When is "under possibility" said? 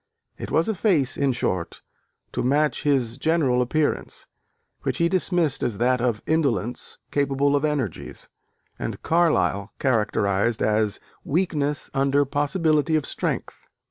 11.93-12.95